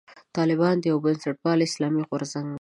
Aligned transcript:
طالبان 0.37 0.75
یو 0.91 0.97
بنسټپالی 1.03 1.65
اسلامي 1.69 2.03
غورځنګ 2.09 2.47
دی. 2.51 2.59